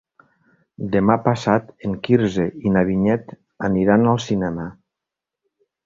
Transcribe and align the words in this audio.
Demà 0.95 1.17
passat 1.27 1.69
en 1.89 1.93
Quirze 2.09 2.47
i 2.69 2.73
na 2.79 2.85
Vinyet 2.91 3.37
aniran 3.71 4.13
al 4.15 4.23
cinema. 4.31 4.71